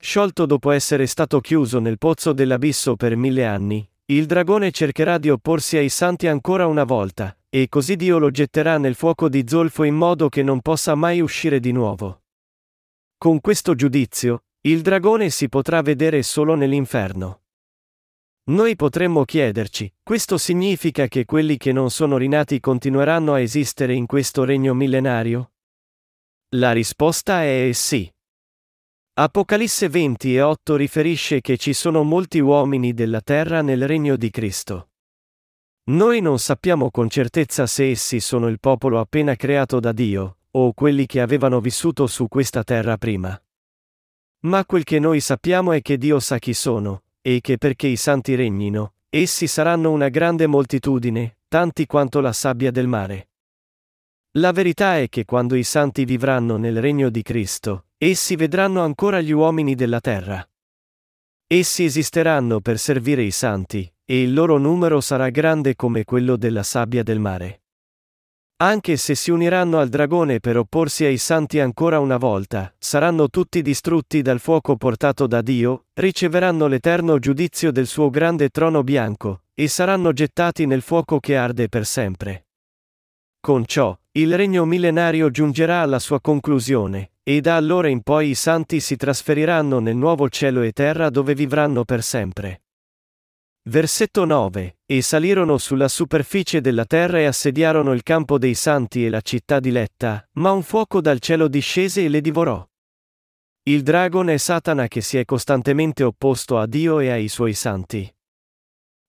Sciolto 0.00 0.46
dopo 0.46 0.70
essere 0.70 1.04
stato 1.04 1.40
chiuso 1.40 1.78
nel 1.78 1.98
pozzo 1.98 2.32
dell'abisso 2.32 2.96
per 2.96 3.14
mille 3.14 3.44
anni, 3.44 3.86
il 4.06 4.24
dragone 4.24 4.70
cercherà 4.70 5.18
di 5.18 5.28
opporsi 5.28 5.76
ai 5.76 5.90
santi 5.90 6.26
ancora 6.26 6.66
una 6.66 6.84
volta, 6.84 7.36
e 7.50 7.68
così 7.68 7.96
Dio 7.96 8.16
lo 8.16 8.30
getterà 8.30 8.78
nel 8.78 8.94
fuoco 8.94 9.28
di 9.28 9.44
zolfo 9.46 9.82
in 9.82 9.94
modo 9.94 10.30
che 10.30 10.42
non 10.42 10.62
possa 10.62 10.94
mai 10.94 11.20
uscire 11.20 11.60
di 11.60 11.72
nuovo. 11.72 12.22
Con 13.18 13.42
questo 13.42 13.74
giudizio, 13.74 14.44
Il 14.62 14.82
dragone 14.82 15.30
si 15.30 15.48
potrà 15.48 15.82
vedere 15.82 16.24
solo 16.24 16.56
nell'inferno. 16.56 17.42
Noi 18.48 18.74
potremmo 18.74 19.24
chiederci, 19.24 19.92
questo 20.02 20.36
significa 20.36 21.06
che 21.06 21.24
quelli 21.24 21.56
che 21.56 21.70
non 21.70 21.90
sono 21.90 22.16
rinati 22.16 22.58
continueranno 22.58 23.34
a 23.34 23.40
esistere 23.40 23.94
in 23.94 24.06
questo 24.06 24.42
regno 24.42 24.74
millenario? 24.74 25.52
La 26.56 26.72
risposta 26.72 27.44
è 27.44 27.70
sì. 27.72 28.10
Apocalisse 29.14 29.88
20 29.88 30.34
e 30.34 30.40
8 30.40 30.76
riferisce 30.76 31.40
che 31.40 31.56
ci 31.56 31.72
sono 31.72 32.02
molti 32.02 32.40
uomini 32.40 32.94
della 32.94 33.20
terra 33.20 33.62
nel 33.62 33.86
regno 33.86 34.16
di 34.16 34.30
Cristo. 34.30 34.90
Noi 35.90 36.20
non 36.20 36.38
sappiamo 36.40 36.90
con 36.90 37.08
certezza 37.08 37.66
se 37.66 37.90
essi 37.90 38.18
sono 38.18 38.48
il 38.48 38.58
popolo 38.58 38.98
appena 38.98 39.36
creato 39.36 39.78
da 39.78 39.92
Dio, 39.92 40.38
o 40.52 40.72
quelli 40.72 41.06
che 41.06 41.20
avevano 41.20 41.60
vissuto 41.60 42.08
su 42.08 42.26
questa 42.28 42.64
terra 42.64 42.96
prima. 42.96 43.40
Ma 44.40 44.64
quel 44.64 44.84
che 44.84 45.00
noi 45.00 45.20
sappiamo 45.20 45.72
è 45.72 45.82
che 45.82 45.98
Dio 45.98 46.20
sa 46.20 46.38
chi 46.38 46.54
sono, 46.54 47.02
e 47.20 47.40
che 47.40 47.58
perché 47.58 47.88
i 47.88 47.96
santi 47.96 48.36
regnino, 48.36 48.92
essi 49.08 49.48
saranno 49.48 49.90
una 49.90 50.08
grande 50.08 50.46
moltitudine, 50.46 51.38
tanti 51.48 51.86
quanto 51.86 52.20
la 52.20 52.32
sabbia 52.32 52.70
del 52.70 52.86
mare. 52.86 53.28
La 54.32 54.52
verità 54.52 54.98
è 54.98 55.08
che 55.08 55.24
quando 55.24 55.56
i 55.56 55.64
santi 55.64 56.04
vivranno 56.04 56.56
nel 56.56 56.80
regno 56.80 57.10
di 57.10 57.22
Cristo, 57.22 57.86
essi 57.96 58.36
vedranno 58.36 58.82
ancora 58.82 59.20
gli 59.20 59.32
uomini 59.32 59.74
della 59.74 60.00
terra. 60.00 60.48
Essi 61.46 61.84
esisteranno 61.84 62.60
per 62.60 62.78
servire 62.78 63.22
i 63.22 63.32
santi, 63.32 63.90
e 64.04 64.22
il 64.22 64.34
loro 64.34 64.58
numero 64.58 65.00
sarà 65.00 65.30
grande 65.30 65.74
come 65.74 66.04
quello 66.04 66.36
della 66.36 66.62
sabbia 66.62 67.02
del 67.02 67.18
mare. 67.18 67.62
Anche 68.60 68.96
se 68.96 69.14
si 69.14 69.30
uniranno 69.30 69.78
al 69.78 69.88
dragone 69.88 70.40
per 70.40 70.56
opporsi 70.56 71.04
ai 71.04 71.16
santi 71.16 71.60
ancora 71.60 72.00
una 72.00 72.16
volta, 72.16 72.74
saranno 72.76 73.28
tutti 73.28 73.62
distrutti 73.62 74.20
dal 74.20 74.40
fuoco 74.40 74.76
portato 74.76 75.28
da 75.28 75.42
Dio, 75.42 75.84
riceveranno 75.94 76.66
l'eterno 76.66 77.20
giudizio 77.20 77.70
del 77.70 77.86
suo 77.86 78.10
grande 78.10 78.48
trono 78.48 78.82
bianco, 78.82 79.42
e 79.54 79.68
saranno 79.68 80.12
gettati 80.12 80.66
nel 80.66 80.82
fuoco 80.82 81.20
che 81.20 81.36
arde 81.36 81.68
per 81.68 81.86
sempre. 81.86 82.46
Con 83.38 83.64
ciò, 83.64 83.96
il 84.12 84.36
regno 84.36 84.64
millenario 84.64 85.30
giungerà 85.30 85.82
alla 85.82 86.00
sua 86.00 86.20
conclusione, 86.20 87.12
e 87.22 87.40
da 87.40 87.54
allora 87.54 87.86
in 87.86 88.02
poi 88.02 88.30
i 88.30 88.34
santi 88.34 88.80
si 88.80 88.96
trasferiranno 88.96 89.78
nel 89.78 89.94
nuovo 89.94 90.28
cielo 90.28 90.62
e 90.62 90.72
terra 90.72 91.10
dove 91.10 91.32
vivranno 91.36 91.84
per 91.84 92.02
sempre. 92.02 92.62
Versetto 93.68 94.24
9. 94.24 94.78
E 94.86 95.02
salirono 95.02 95.58
sulla 95.58 95.88
superficie 95.88 96.62
della 96.62 96.86
terra 96.86 97.18
e 97.18 97.26
assediarono 97.26 97.92
il 97.92 98.02
campo 98.02 98.38
dei 98.38 98.54
santi 98.54 99.04
e 99.04 99.10
la 99.10 99.20
città 99.20 99.60
diletta, 99.60 100.26
ma 100.36 100.52
un 100.52 100.62
fuoco 100.62 101.02
dal 101.02 101.18
cielo 101.18 101.48
discese 101.48 102.02
e 102.02 102.08
le 102.08 102.22
divorò. 102.22 102.66
Il 103.64 103.82
dragon 103.82 104.30
è 104.30 104.38
Satana 104.38 104.88
che 104.88 105.02
si 105.02 105.18
è 105.18 105.26
costantemente 105.26 106.02
opposto 106.02 106.56
a 106.56 106.64
Dio 106.64 106.98
e 106.98 107.10
ai 107.10 107.28
suoi 107.28 107.52
santi. 107.52 108.10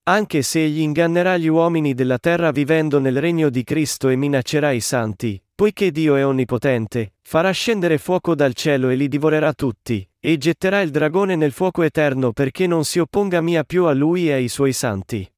Anche 0.10 0.42
se 0.42 0.62
egli 0.62 0.82
ingannerà 0.82 1.38
gli 1.38 1.48
uomini 1.48 1.94
della 1.94 2.18
terra 2.18 2.52
vivendo 2.52 3.00
nel 3.00 3.22
regno 3.22 3.50
di 3.50 3.64
Cristo 3.64 4.10
e 4.10 4.18
minaccerà 4.18 4.72
i 4.72 4.82
santi, 4.82 5.42
poiché 5.56 5.90
Dio 5.90 6.18
è 6.18 6.26
onnipotente, 6.26 7.14
farà 7.22 7.52
scendere 7.52 7.98
fuoco 7.98 8.36
dal 8.36 8.54
cielo 8.54 8.90
e 8.90 8.96
li 8.96 9.08
divorerà 9.08 9.54
tutti, 9.54 10.06
e 10.20 10.38
getterà 10.38 10.82
il 10.82 10.92
dragone 10.92 11.36
nel 11.36 11.52
fuoco 11.52 11.84
eterno 11.84 12.34
perché 12.34 12.68
non 12.68 12.84
si 12.86 13.00
opponga 13.00 13.42
mia 13.42 13.64
più 13.64 13.86
a 13.86 13.94
lui 13.94 14.30
e 14.30 14.34
ai 14.34 14.48
suoi 14.48 14.74
santi. 14.74 15.30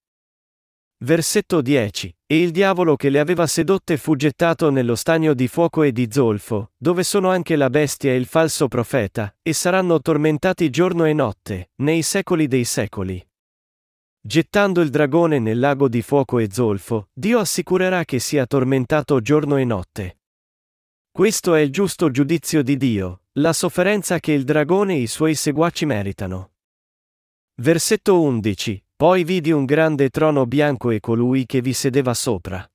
Versetto 1.03 1.61
10. 1.61 2.15
E 2.27 2.41
il 2.41 2.51
diavolo 2.51 2.95
che 2.95 3.09
le 3.09 3.19
aveva 3.19 3.47
sedotte 3.47 3.97
fu 3.97 4.15
gettato 4.15 4.69
nello 4.69 4.95
stagno 4.95 5.33
di 5.33 5.47
fuoco 5.47 5.81
e 5.81 5.91
di 5.91 6.07
zolfo, 6.11 6.73
dove 6.77 7.03
sono 7.03 7.29
anche 7.29 7.55
la 7.55 7.71
bestia 7.71 8.11
e 8.11 8.17
il 8.17 8.27
falso 8.27 8.67
profeta, 8.67 9.35
e 9.41 9.51
saranno 9.51 10.00
tormentati 10.00 10.69
giorno 10.69 11.05
e 11.05 11.13
notte, 11.13 11.71
nei 11.77 12.03
secoli 12.03 12.47
dei 12.47 12.65
secoli. 12.65 13.27
Gettando 14.23 14.81
il 14.81 14.91
dragone 14.91 15.39
nel 15.39 15.57
lago 15.57 15.89
di 15.89 16.03
fuoco 16.03 16.38
e 16.38 16.50
zolfo, 16.51 17.09
Dio 17.11 17.39
assicurerà 17.39 18.05
che 18.05 18.19
sia 18.19 18.45
tormentato 18.45 19.19
giorno 19.21 19.57
e 19.57 19.65
notte. 19.65 20.21
Questo 21.13 21.56
è 21.56 21.60
il 21.60 21.72
giusto 21.72 22.10
giudizio 22.10 22.63
di 22.63 22.77
Dio, 22.77 23.24
la 23.34 23.51
sofferenza 23.51 24.22
che 24.22 24.32
il 24.32 24.46
dragone 24.46 24.94
e 24.94 25.00
i 25.00 25.08
suoi 25.08 25.36
seguaci 25.36 25.86
meritano. 25.86 26.53
Versetto 27.56 28.22
11. 28.22 28.82
Poi 28.96 29.25
vidi 29.25 29.51
un 29.51 29.65
grande 29.65 30.10
trono 30.10 30.46
bianco 30.46 30.89
e 30.89 31.01
colui 31.01 31.46
che 31.46 31.60
vi 31.60 31.74
sedeva 31.74 32.13
sopra. 32.13 32.65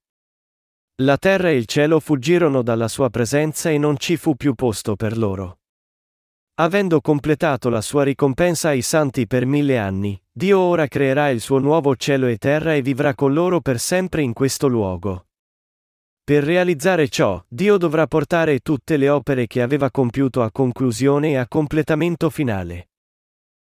La 1.01 1.17
terra 1.17 1.49
e 1.49 1.55
il 1.55 1.65
cielo 1.65 1.99
fuggirono 1.99 2.61
dalla 2.61 2.87
sua 2.87 3.09
presenza 3.09 3.71
e 3.71 3.79
non 3.79 3.97
ci 3.97 4.17
fu 4.17 4.35
più 4.35 4.53
posto 4.53 4.95
per 4.95 5.17
loro. 5.17 5.61
Avendo 6.59 7.01
completato 7.01 7.69
la 7.69 7.81
sua 7.81 8.03
ricompensa 8.03 8.69
ai 8.69 8.83
santi 8.83 9.25
per 9.25 9.47
mille 9.47 9.79
anni, 9.79 10.19
Dio 10.31 10.59
ora 10.59 10.87
creerà 10.87 11.29
il 11.29 11.41
suo 11.41 11.57
nuovo 11.57 11.95
cielo 11.95 12.27
e 12.27 12.37
terra 12.37 12.75
e 12.75 12.83
vivrà 12.83 13.15
con 13.15 13.33
loro 13.33 13.61
per 13.61 13.79
sempre 13.79 14.21
in 14.21 14.33
questo 14.33 14.67
luogo. 14.67 15.26
Per 16.27 16.43
realizzare 16.43 17.07
ciò, 17.07 17.41
Dio 17.47 17.77
dovrà 17.77 18.05
portare 18.05 18.59
tutte 18.59 18.97
le 18.97 19.07
opere 19.07 19.47
che 19.47 19.61
aveva 19.61 19.89
compiuto 19.89 20.41
a 20.41 20.51
conclusione 20.51 21.29
e 21.29 21.35
a 21.37 21.47
completamento 21.47 22.29
finale. 22.29 22.89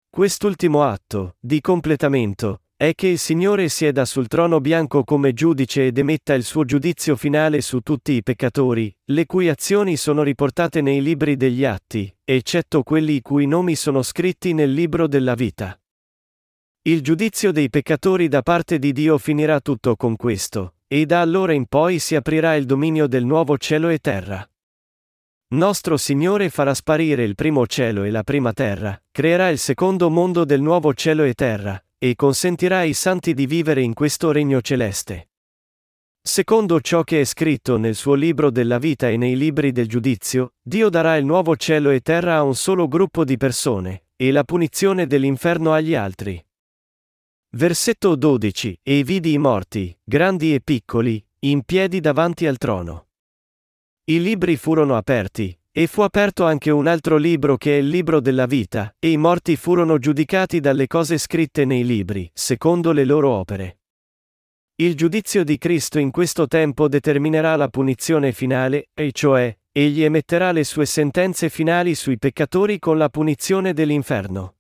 Quest'ultimo 0.09 0.85
atto, 0.85 1.35
di 1.41 1.61
completamento, 1.61 2.61
è 2.77 2.95
che 2.95 3.09
il 3.09 3.19
Signore 3.19 3.69
sieda 3.69 4.05
sul 4.05 4.29
trono 4.29 4.61
bianco 4.61 5.03
come 5.03 5.33
giudice 5.33 5.87
ed 5.87 5.99
emetta 5.99 6.33
il 6.35 6.45
suo 6.45 6.65
giudizio 6.65 7.17
finale 7.17 7.61
su 7.61 7.81
tutti 7.81 8.13
i 8.13 8.23
peccatori, 8.23 8.97
le 9.07 9.27
cui 9.27 9.49
azioni 9.49 9.97
sono 9.97 10.23
riportate 10.23 10.81
nei 10.81 11.03
libri 11.03 11.37
degli 11.37 11.65
atti, 11.65 12.17
eccetto 12.23 12.85
quelli 12.85 13.17
i 13.17 13.21
cui 13.21 13.49
nomi 13.49 13.75
sono 13.75 14.01
scritti 14.03 14.53
nel 14.53 14.73
libro 14.73 15.09
della 15.09 15.35
vita. 15.35 15.77
Il 16.83 17.01
giudizio 17.01 17.51
dei 17.51 17.69
peccatori 17.69 18.29
da 18.29 18.43
parte 18.43 18.79
di 18.79 18.93
Dio 18.93 19.19
finirà 19.19 19.59
tutto 19.59 19.97
con 19.97 20.15
questo, 20.15 20.75
e 20.95 21.07
da 21.07 21.21
allora 21.21 21.53
in 21.53 21.67
poi 21.67 21.99
si 21.99 22.15
aprirà 22.15 22.55
il 22.55 22.67
dominio 22.67 23.09
del 23.09 23.25
nuovo 23.25 23.59
cielo 23.59 23.89
e 23.89 23.99
terra. 23.99 24.49
Nostro 25.55 25.97
Signore 25.97 26.51
farà 26.51 26.73
sparire 26.73 27.25
il 27.25 27.35
primo 27.35 27.67
cielo 27.67 28.05
e 28.05 28.13
la 28.13 28.23
prima 28.23 28.53
terra, 28.53 28.97
creerà 29.11 29.49
il 29.49 29.59
secondo 29.59 30.09
mondo 30.09 30.45
del 30.45 30.61
nuovo 30.61 30.95
cielo 30.95 31.25
e 31.25 31.35
terra, 31.35 31.85
e 31.99 32.15
consentirà 32.15 32.79
ai 32.79 32.93
santi 32.93 33.35
di 33.35 33.45
vivere 33.47 33.83
in 33.83 33.93
questo 33.93 34.31
regno 34.31 34.61
celeste. 34.61 35.31
Secondo 36.23 36.81
ciò 36.81 37.03
che 37.03 37.23
è 37.23 37.25
scritto 37.25 37.77
nel 37.77 37.97
suo 37.97 38.15
libro 38.15 38.53
della 38.53 38.79
vita 38.79 39.09
e 39.09 39.17
nei 39.17 39.37
libri 39.37 39.73
del 39.73 39.89
giudizio, 39.89 40.53
Dio 40.63 40.91
darà 40.91 41.17
il 41.17 41.25
nuovo 41.25 41.57
cielo 41.57 41.91
e 41.91 42.03
terra 42.03 42.37
a 42.37 42.45
un 42.45 42.55
solo 42.55 42.87
gruppo 42.87 43.25
di 43.25 43.37
persone, 43.37 44.05
e 44.15 44.31
la 44.31 44.45
punizione 44.45 45.09
dell'inferno 45.09 45.73
agli 45.73 45.97
altri. 45.97 46.41
Versetto 47.57 48.17
12. 48.17 48.81
E 48.83 49.05
vidi 49.05 49.33
i 49.33 49.39
morti, 49.39 49.97
grandi 50.03 50.55
e 50.55 50.61
piccoli, 50.61 51.25
in 51.41 51.63
piedi 51.63 52.01
davanti 52.01 52.49
al 52.49 52.59
trono. 52.59 53.07
I 54.07 54.21
libri 54.21 54.57
furono 54.57 54.97
aperti, 54.97 55.57
e 55.71 55.87
fu 55.87 56.01
aperto 56.01 56.45
anche 56.45 56.71
un 56.71 56.89
altro 56.89 57.17
libro 57.17 57.57
che 57.57 57.77
è 57.77 57.79
il 57.79 57.87
libro 57.87 58.19
della 58.19 58.47
vita, 58.47 58.93
e 58.99 59.13
i 59.13 59.17
morti 59.17 59.55
furono 59.55 59.99
giudicati 59.99 60.59
dalle 60.59 60.89
cose 60.89 61.17
scritte 61.17 61.65
nei 61.65 61.85
libri, 61.85 62.29
secondo 62.35 62.91
le 62.91 63.05
loro 63.05 63.31
opere. 63.31 63.79
Il 64.75 64.97
giudizio 64.97 65.45
di 65.45 65.57
Cristo 65.57 66.01
in 66.01 66.11
questo 66.11 66.49
tempo 66.49 66.89
determinerà 66.89 67.55
la 67.55 67.69
punizione 67.69 68.33
finale, 68.33 68.89
e 68.93 69.13
cioè, 69.13 69.57
egli 69.71 70.03
emetterà 70.03 70.51
le 70.51 70.65
sue 70.65 70.87
sentenze 70.87 71.49
finali 71.49 71.95
sui 71.95 72.19
peccatori 72.19 72.81
con 72.81 72.99
la 72.99 73.09
punizione 73.09 73.73
dell'inferno. 73.73 74.55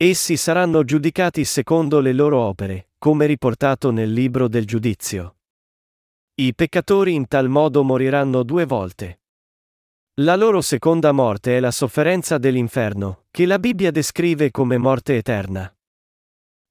Essi 0.00 0.36
saranno 0.36 0.84
giudicati 0.84 1.44
secondo 1.44 1.98
le 1.98 2.12
loro 2.12 2.38
opere, 2.38 2.90
come 2.98 3.26
riportato 3.26 3.90
nel 3.90 4.12
libro 4.12 4.46
del 4.46 4.64
giudizio. 4.64 5.38
I 6.34 6.54
peccatori 6.54 7.14
in 7.14 7.26
tal 7.26 7.48
modo 7.48 7.82
moriranno 7.82 8.44
due 8.44 8.64
volte. 8.64 9.22
La 10.20 10.36
loro 10.36 10.60
seconda 10.60 11.10
morte 11.10 11.56
è 11.56 11.58
la 11.58 11.72
sofferenza 11.72 12.38
dell'inferno, 12.38 13.24
che 13.32 13.44
la 13.44 13.58
Bibbia 13.58 13.90
descrive 13.90 14.52
come 14.52 14.78
morte 14.78 15.16
eterna. 15.16 15.76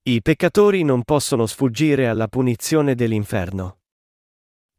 I 0.04 0.22
peccatori 0.22 0.82
non 0.82 1.02
possono 1.02 1.44
sfuggire 1.44 2.08
alla 2.08 2.28
punizione 2.28 2.94
dell'inferno. 2.94 3.77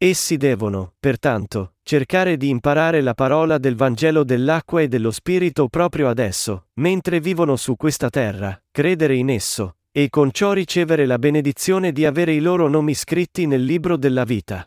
Essi 0.02 0.38
devono, 0.38 0.94
pertanto, 0.98 1.74
cercare 1.82 2.38
di 2.38 2.48
imparare 2.48 3.02
la 3.02 3.12
parola 3.12 3.58
del 3.58 3.76
Vangelo 3.76 4.24
dell'acqua 4.24 4.80
e 4.80 4.88
dello 4.88 5.10
Spirito 5.10 5.68
proprio 5.68 6.08
adesso, 6.08 6.68
mentre 6.76 7.20
vivono 7.20 7.54
su 7.56 7.76
questa 7.76 8.08
terra, 8.08 8.58
credere 8.70 9.14
in 9.14 9.28
esso, 9.28 9.76
e 9.92 10.08
con 10.08 10.30
ciò 10.32 10.54
ricevere 10.54 11.04
la 11.04 11.18
benedizione 11.18 11.92
di 11.92 12.06
avere 12.06 12.32
i 12.32 12.40
loro 12.40 12.66
nomi 12.66 12.94
scritti 12.94 13.44
nel 13.44 13.62
libro 13.62 13.98
della 13.98 14.24
vita. 14.24 14.66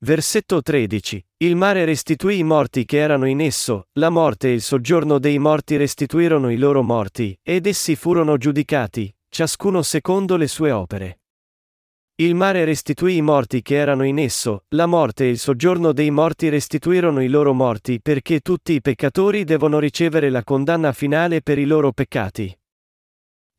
Versetto 0.00 0.60
13. 0.60 1.24
Il 1.38 1.56
mare 1.56 1.86
restituì 1.86 2.36
i 2.36 2.44
morti 2.44 2.84
che 2.84 2.98
erano 2.98 3.24
in 3.24 3.40
esso, 3.40 3.86
la 3.94 4.10
morte 4.10 4.48
e 4.48 4.52
il 4.52 4.60
soggiorno 4.60 5.18
dei 5.18 5.38
morti 5.38 5.78
restituirono 5.78 6.50
i 6.50 6.58
loro 6.58 6.82
morti, 6.82 7.34
ed 7.42 7.66
essi 7.66 7.96
furono 7.96 8.36
giudicati, 8.36 9.10
ciascuno 9.30 9.80
secondo 9.80 10.36
le 10.36 10.48
sue 10.48 10.70
opere. 10.70 11.20
Il 12.20 12.34
mare 12.34 12.64
restituì 12.64 13.14
i 13.14 13.22
morti 13.22 13.62
che 13.62 13.76
erano 13.76 14.02
in 14.02 14.18
esso, 14.18 14.64
la 14.70 14.86
morte 14.86 15.26
e 15.26 15.28
il 15.28 15.38
soggiorno 15.38 15.92
dei 15.92 16.10
morti 16.10 16.48
restituirono 16.48 17.22
i 17.22 17.28
loro 17.28 17.52
morti 17.52 18.00
perché 18.00 18.40
tutti 18.40 18.72
i 18.72 18.80
peccatori 18.80 19.44
devono 19.44 19.78
ricevere 19.78 20.28
la 20.28 20.42
condanna 20.42 20.90
finale 20.90 21.42
per 21.42 21.60
i 21.60 21.64
loro 21.64 21.92
peccati. 21.92 22.58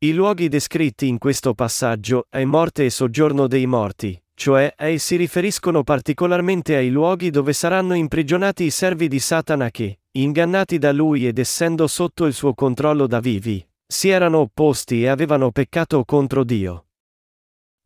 I 0.00 0.12
luoghi 0.12 0.48
descritti 0.48 1.08
in 1.08 1.16
questo 1.16 1.54
passaggio 1.54 2.26
è 2.28 2.44
morte 2.44 2.84
e 2.84 2.90
soggiorno 2.90 3.46
dei 3.46 3.64
morti, 3.64 4.22
cioè 4.34 4.74
eh, 4.76 4.98
si 4.98 5.16
riferiscono 5.16 5.82
particolarmente 5.82 6.76
ai 6.76 6.90
luoghi 6.90 7.30
dove 7.30 7.54
saranno 7.54 7.94
imprigionati 7.94 8.64
i 8.64 8.70
servi 8.70 9.08
di 9.08 9.20
Satana 9.20 9.70
che, 9.70 10.00
ingannati 10.10 10.76
da 10.76 10.92
lui 10.92 11.26
ed 11.26 11.38
essendo 11.38 11.86
sotto 11.86 12.26
il 12.26 12.34
suo 12.34 12.52
controllo 12.52 13.06
da 13.06 13.20
vivi, 13.20 13.66
si 13.86 14.10
erano 14.10 14.40
opposti 14.40 15.02
e 15.02 15.08
avevano 15.08 15.50
peccato 15.50 16.04
contro 16.04 16.44
Dio. 16.44 16.84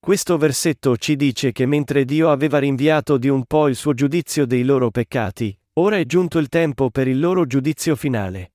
Questo 0.04 0.36
versetto 0.36 0.98
ci 0.98 1.16
dice 1.16 1.50
che 1.50 1.64
mentre 1.64 2.04
Dio 2.04 2.28
aveva 2.28 2.58
rinviato 2.58 3.16
di 3.16 3.30
un 3.30 3.44
po' 3.46 3.68
il 3.68 3.74
suo 3.74 3.94
giudizio 3.94 4.44
dei 4.44 4.62
loro 4.62 4.90
peccati, 4.90 5.58
ora 5.78 5.96
è 5.96 6.04
giunto 6.04 6.38
il 6.38 6.50
tempo 6.50 6.90
per 6.90 7.08
il 7.08 7.18
loro 7.18 7.46
giudizio 7.46 7.96
finale. 7.96 8.52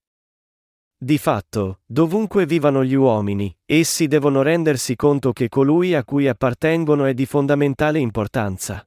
Di 0.96 1.18
fatto, 1.18 1.80
dovunque 1.86 2.46
vivano 2.46 2.84
gli 2.84 2.94
uomini, 2.94 3.52
essi 3.66 4.06
devono 4.06 4.42
rendersi 4.42 4.94
conto 4.94 5.32
che 5.32 5.48
colui 5.48 5.92
a 5.96 6.04
cui 6.04 6.28
appartengono 6.28 7.04
è 7.04 7.14
di 7.14 7.26
fondamentale 7.26 7.98
importanza. 7.98 8.86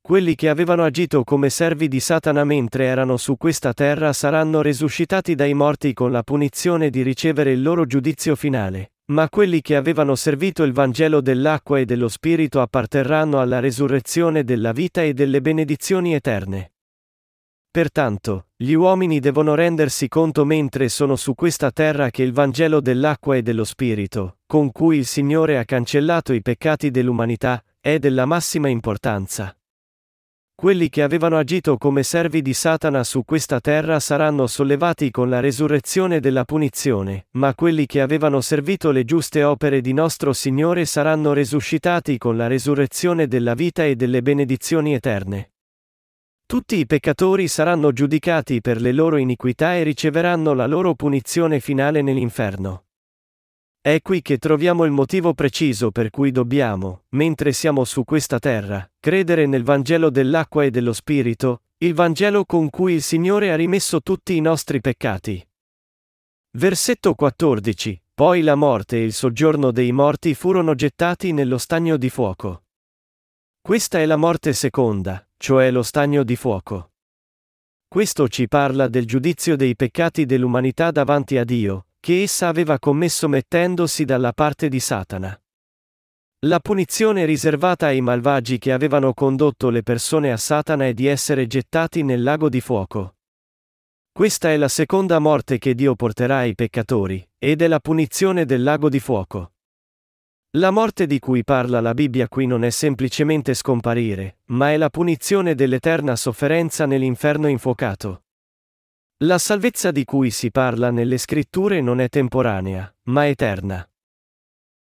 Quelli 0.00 0.36
che 0.36 0.48
avevano 0.48 0.84
agito 0.84 1.24
come 1.24 1.50
servi 1.50 1.88
di 1.88 1.98
Satana 1.98 2.44
mentre 2.44 2.84
erano 2.84 3.16
su 3.16 3.36
questa 3.36 3.72
terra 3.72 4.12
saranno 4.12 4.62
resuscitati 4.62 5.34
dai 5.34 5.52
morti 5.52 5.94
con 5.94 6.12
la 6.12 6.22
punizione 6.22 6.90
di 6.90 7.02
ricevere 7.02 7.50
il 7.50 7.60
loro 7.60 7.86
giudizio 7.86 8.36
finale. 8.36 8.92
Ma 9.08 9.28
quelli 9.28 9.60
che 9.60 9.76
avevano 9.76 10.16
servito 10.16 10.64
il 10.64 10.72
Vangelo 10.72 11.20
dell'acqua 11.20 11.78
e 11.78 11.84
dello 11.84 12.08
Spirito 12.08 12.60
apparterranno 12.60 13.40
alla 13.40 13.60
resurrezione 13.60 14.42
della 14.42 14.72
vita 14.72 15.02
e 15.02 15.14
delle 15.14 15.40
benedizioni 15.40 16.14
eterne. 16.14 16.72
Pertanto, 17.70 18.48
gli 18.56 18.72
uomini 18.72 19.20
devono 19.20 19.54
rendersi 19.54 20.08
conto 20.08 20.44
mentre 20.44 20.88
sono 20.88 21.14
su 21.14 21.34
questa 21.34 21.70
terra 21.70 22.10
che 22.10 22.24
il 22.24 22.32
Vangelo 22.32 22.80
dell'acqua 22.80 23.36
e 23.36 23.42
dello 23.42 23.64
Spirito, 23.64 24.38
con 24.44 24.72
cui 24.72 24.96
il 24.96 25.06
Signore 25.06 25.58
ha 25.58 25.64
cancellato 25.64 26.32
i 26.32 26.42
peccati 26.42 26.90
dell'umanità, 26.90 27.62
è 27.78 28.00
della 28.00 28.24
massima 28.24 28.68
importanza. 28.68 29.55
Quelli 30.58 30.88
che 30.88 31.02
avevano 31.02 31.36
agito 31.36 31.76
come 31.76 32.02
servi 32.02 32.40
di 32.40 32.54
Satana 32.54 33.04
su 33.04 33.26
questa 33.26 33.60
terra 33.60 34.00
saranno 34.00 34.46
sollevati 34.46 35.10
con 35.10 35.28
la 35.28 35.40
resurrezione 35.40 36.18
della 36.18 36.46
punizione, 36.46 37.26
ma 37.32 37.54
quelli 37.54 37.84
che 37.84 38.00
avevano 38.00 38.40
servito 38.40 38.90
le 38.90 39.04
giuste 39.04 39.44
opere 39.44 39.82
di 39.82 39.92
nostro 39.92 40.32
Signore 40.32 40.86
saranno 40.86 41.34
resuscitati 41.34 42.16
con 42.16 42.38
la 42.38 42.46
resurrezione 42.46 43.28
della 43.28 43.52
vita 43.52 43.84
e 43.84 43.96
delle 43.96 44.22
benedizioni 44.22 44.94
eterne. 44.94 45.50
Tutti 46.46 46.78
i 46.78 46.86
peccatori 46.86 47.48
saranno 47.48 47.92
giudicati 47.92 48.62
per 48.62 48.80
le 48.80 48.92
loro 48.92 49.18
iniquità 49.18 49.76
e 49.76 49.82
riceveranno 49.82 50.54
la 50.54 50.66
loro 50.66 50.94
punizione 50.94 51.60
finale 51.60 52.00
nell'inferno. 52.00 52.85
È 53.86 54.02
qui 54.02 54.20
che 54.20 54.38
troviamo 54.38 54.82
il 54.82 54.90
motivo 54.90 55.32
preciso 55.32 55.92
per 55.92 56.10
cui 56.10 56.32
dobbiamo, 56.32 57.04
mentre 57.10 57.52
siamo 57.52 57.84
su 57.84 58.02
questa 58.02 58.40
terra, 58.40 58.84
credere 58.98 59.46
nel 59.46 59.62
Vangelo 59.62 60.10
dell'acqua 60.10 60.64
e 60.64 60.72
dello 60.72 60.92
Spirito, 60.92 61.62
il 61.78 61.94
Vangelo 61.94 62.44
con 62.44 62.68
cui 62.68 62.94
il 62.94 63.02
Signore 63.02 63.52
ha 63.52 63.54
rimesso 63.54 64.02
tutti 64.02 64.34
i 64.34 64.40
nostri 64.40 64.80
peccati. 64.80 65.48
Versetto 66.58 67.14
14. 67.14 68.02
Poi 68.12 68.42
la 68.42 68.56
morte 68.56 68.96
e 68.96 69.04
il 69.04 69.12
soggiorno 69.12 69.70
dei 69.70 69.92
morti 69.92 70.34
furono 70.34 70.74
gettati 70.74 71.30
nello 71.30 71.56
stagno 71.56 71.96
di 71.96 72.10
fuoco. 72.10 72.64
Questa 73.60 74.00
è 74.00 74.04
la 74.04 74.16
morte 74.16 74.52
seconda, 74.52 75.24
cioè 75.36 75.70
lo 75.70 75.84
stagno 75.84 76.24
di 76.24 76.34
fuoco. 76.34 76.90
Questo 77.86 78.26
ci 78.26 78.48
parla 78.48 78.88
del 78.88 79.06
giudizio 79.06 79.54
dei 79.54 79.76
peccati 79.76 80.26
dell'umanità 80.26 80.90
davanti 80.90 81.38
a 81.38 81.44
Dio, 81.44 81.86
che 82.06 82.22
essa 82.22 82.46
aveva 82.46 82.78
commesso 82.78 83.26
mettendosi 83.26 84.04
dalla 84.04 84.32
parte 84.32 84.68
di 84.68 84.78
Satana. 84.78 85.36
La 86.46 86.60
punizione 86.60 87.24
riservata 87.24 87.86
ai 87.86 88.00
malvagi 88.00 88.58
che 88.58 88.70
avevano 88.70 89.12
condotto 89.12 89.70
le 89.70 89.82
persone 89.82 90.30
a 90.30 90.36
Satana 90.36 90.86
è 90.86 90.94
di 90.94 91.06
essere 91.06 91.48
gettati 91.48 92.04
nel 92.04 92.22
lago 92.22 92.48
di 92.48 92.60
fuoco. 92.60 93.16
Questa 94.12 94.52
è 94.52 94.56
la 94.56 94.68
seconda 94.68 95.18
morte 95.18 95.58
che 95.58 95.74
Dio 95.74 95.96
porterà 95.96 96.36
ai 96.36 96.54
peccatori, 96.54 97.28
ed 97.38 97.60
è 97.60 97.66
la 97.66 97.80
punizione 97.80 98.44
del 98.44 98.62
lago 98.62 98.88
di 98.88 99.00
fuoco. 99.00 99.54
La 100.58 100.70
morte 100.70 101.08
di 101.08 101.18
cui 101.18 101.42
parla 101.42 101.80
la 101.80 101.92
Bibbia 101.92 102.28
qui 102.28 102.46
non 102.46 102.62
è 102.62 102.70
semplicemente 102.70 103.52
scomparire, 103.52 104.38
ma 104.50 104.70
è 104.70 104.76
la 104.76 104.90
punizione 104.90 105.56
dell'eterna 105.56 106.14
sofferenza 106.14 106.86
nell'inferno 106.86 107.48
infuocato. 107.48 108.25
La 109.20 109.38
salvezza 109.38 109.92
di 109.92 110.04
cui 110.04 110.30
si 110.30 110.50
parla 110.50 110.90
nelle 110.90 111.16
scritture 111.16 111.80
non 111.80 112.00
è 112.00 112.08
temporanea, 112.10 112.94
ma 113.04 113.26
eterna. 113.26 113.88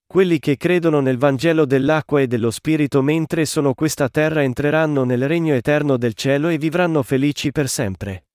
Quelli 0.06 0.40
che 0.40 0.58
credono 0.58 1.00
nel 1.00 1.18
Vangelo 1.18 1.64
dell'acqua 1.64 2.20
e 2.20 2.28
dello 2.28 2.52
Spirito 2.52 3.02
mentre 3.02 3.46
sono 3.46 3.74
questa 3.74 4.10
terra 4.10 4.44
entreranno 4.44 5.06
nel 5.06 5.26
regno 5.26 5.54
eterno 5.54 5.96
del 5.96 6.16
cielo 6.16 6.50
e 6.50 6.58
vivranno 6.58 7.02
felici 7.02 7.54
per 7.54 7.70
sempre. 7.70 8.26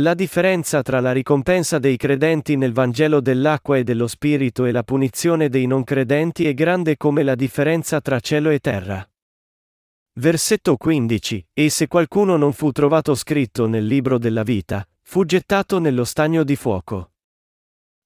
La 0.00 0.12
differenza 0.12 0.82
tra 0.82 1.00
la 1.00 1.12
ricompensa 1.12 1.78
dei 1.78 1.96
credenti 1.96 2.56
nel 2.56 2.74
Vangelo 2.74 3.22
dell'acqua 3.22 3.78
e 3.78 3.84
dello 3.84 4.08
Spirito 4.08 4.66
e 4.66 4.72
la 4.72 4.82
punizione 4.82 5.48
dei 5.48 5.66
non 5.66 5.84
credenti 5.84 6.46
è 6.46 6.52
grande 6.52 6.98
come 6.98 7.22
la 7.22 7.34
differenza 7.34 8.02
tra 8.02 8.20
cielo 8.20 8.50
e 8.50 8.58
terra. 8.58 9.10
Versetto 10.18 10.76
15. 10.76 11.46
E 11.54 11.70
se 11.70 11.86
qualcuno 11.86 12.36
non 12.36 12.52
fu 12.52 12.72
trovato 12.72 13.14
scritto 13.14 13.66
nel 13.66 13.86
libro 13.86 14.18
della 14.18 14.42
vita, 14.42 14.86
Fu 15.10 15.24
gettato 15.24 15.78
nello 15.78 16.04
stagno 16.04 16.44
di 16.44 16.54
fuoco. 16.54 17.12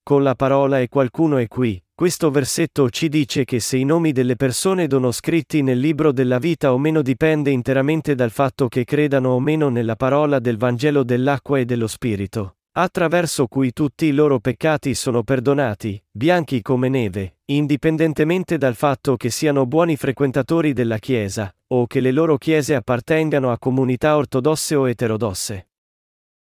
Con 0.05 0.23
la 0.23 0.37
parola 0.37 0.79
e 0.79 0.87
qualcuno 0.87 1.37
è 1.39 1.49
qui, 1.49 1.83
questo 1.93 2.31
versetto 2.31 2.91
ci 2.91 3.09
dice 3.09 3.45
che 3.45 3.59
se 3.59 3.77
i 3.77 3.83
nomi 3.83 4.13
delle 4.13 4.37
persone 4.37 4.87
sono 4.89 5.11
scritti 5.11 5.63
nel 5.63 5.81
libro 5.81 6.13
della 6.13 6.39
vita 6.39 6.73
o 6.73 6.79
meno 6.79 7.03
dipende 7.03 7.51
interamente 7.51 8.15
dal 8.15 8.31
fatto 8.31 8.69
che 8.69 8.85
credano 8.85 9.31
o 9.31 9.41
meno 9.41 9.69
nella 9.69 9.97
parola 9.97 10.39
del 10.39 10.57
Vangelo 10.57 11.03
dell'acqua 11.03 11.59
e 11.59 11.65
dello 11.65 11.89
Spirito, 11.89 12.59
attraverso 12.77 13.49
cui 13.49 13.73
tutti 13.73 14.05
i 14.05 14.13
loro 14.13 14.39
peccati 14.39 14.95
sono 14.95 15.25
perdonati, 15.25 16.01
bianchi 16.09 16.63
come 16.63 16.89
neve, 16.89 17.39
indipendentemente 17.47 18.59
dal 18.59 18.77
fatto 18.77 19.17
che 19.17 19.29
siano 19.29 19.67
buoni 19.67 19.97
frequentatori 19.97 20.73
della 20.73 20.99
Chiesa, 20.99 21.53
o 21.73 21.89
che 21.89 21.99
le 21.99 22.13
loro 22.13 22.39
chiese 22.39 22.77
appartengano 22.77 23.51
a 23.51 23.59
comunità 23.59 24.17
ortodosse 24.17 24.77
o 24.77 24.89
eterodosse. 24.89 25.67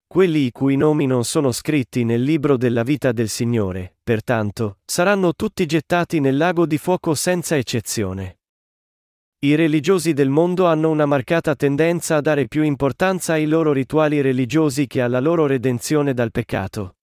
Quelli 0.09 0.45
i 0.45 0.51
cui 0.51 0.77
nomi 0.77 1.05
non 1.05 1.25
sono 1.25 1.51
scritti 1.51 2.05
nel 2.05 2.23
libro 2.23 2.55
della 2.55 2.83
vita 2.83 3.11
del 3.11 3.27
Signore, 3.27 3.97
pertanto, 4.01 4.77
saranno 4.85 5.33
tutti 5.33 5.65
gettati 5.65 6.21
nel 6.21 6.37
lago 6.37 6.65
di 6.65 6.77
fuoco 6.77 7.13
senza 7.13 7.57
eccezione. 7.57 8.39
I 9.39 9.55
religiosi 9.55 10.13
del 10.13 10.29
mondo 10.29 10.65
hanno 10.65 10.89
una 10.89 11.05
marcata 11.05 11.55
tendenza 11.55 12.15
a 12.15 12.21
dare 12.21 12.47
più 12.47 12.63
importanza 12.63 13.33
ai 13.33 13.47
loro 13.47 13.73
rituali 13.73 14.21
religiosi 14.21 14.87
che 14.87 15.01
alla 15.01 15.19
loro 15.19 15.45
redenzione 15.45 16.13
dal 16.13 16.31
peccato. 16.31 16.95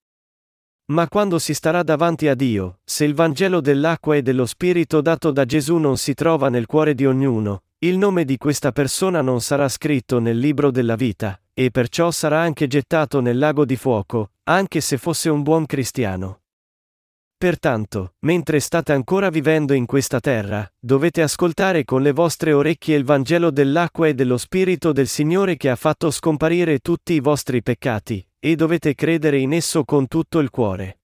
Ma 0.86 1.06
quando 1.06 1.38
si 1.38 1.52
starà 1.52 1.82
davanti 1.82 2.26
a 2.26 2.34
Dio, 2.34 2.80
se 2.84 3.04
il 3.04 3.14
Vangelo 3.14 3.60
dell'acqua 3.60 4.16
e 4.16 4.22
dello 4.22 4.46
Spirito 4.46 5.02
dato 5.02 5.30
da 5.30 5.44
Gesù 5.44 5.76
non 5.76 5.98
si 5.98 6.14
trova 6.14 6.48
nel 6.48 6.64
cuore 6.64 6.94
di 6.94 7.04
ognuno, 7.04 7.64
il 7.80 7.98
nome 7.98 8.24
di 8.24 8.38
questa 8.38 8.72
persona 8.72 9.20
non 9.20 9.42
sarà 9.42 9.68
scritto 9.68 10.18
nel 10.18 10.38
libro 10.38 10.70
della 10.70 10.96
vita, 10.96 11.38
e 11.54 11.70
perciò 11.70 12.10
sarà 12.10 12.40
anche 12.40 12.66
gettato 12.66 13.20
nel 13.20 13.38
lago 13.38 13.64
di 13.64 13.76
fuoco, 13.76 14.32
anche 14.44 14.80
se 14.80 14.98
fosse 14.98 15.30
un 15.30 15.42
buon 15.42 15.64
cristiano. 15.64 16.40
Pertanto, 17.36 18.14
mentre 18.20 18.58
state 18.58 18.92
ancora 18.92 19.28
vivendo 19.28 19.72
in 19.74 19.86
questa 19.86 20.18
terra, 20.18 20.70
dovete 20.78 21.22
ascoltare 21.22 21.84
con 21.84 22.02
le 22.02 22.12
vostre 22.12 22.52
orecchie 22.52 22.96
il 22.96 23.04
Vangelo 23.04 23.50
dell'acqua 23.50 24.08
e 24.08 24.14
dello 24.14 24.38
Spirito 24.38 24.92
del 24.92 25.08
Signore 25.08 25.56
che 25.56 25.70
ha 25.70 25.76
fatto 25.76 26.10
scomparire 26.10 26.78
tutti 26.78 27.12
i 27.12 27.20
vostri 27.20 27.62
peccati, 27.62 28.26
e 28.38 28.56
dovete 28.56 28.94
credere 28.94 29.38
in 29.38 29.52
esso 29.52 29.84
con 29.84 30.08
tutto 30.08 30.38
il 30.38 30.50
cuore. 30.50 31.00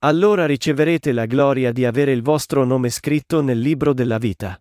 Allora 0.00 0.46
riceverete 0.46 1.12
la 1.12 1.26
gloria 1.26 1.72
di 1.72 1.84
avere 1.84 2.12
il 2.12 2.22
vostro 2.22 2.64
nome 2.64 2.90
scritto 2.90 3.40
nel 3.40 3.58
libro 3.58 3.92
della 3.92 4.18
vita. 4.18 4.60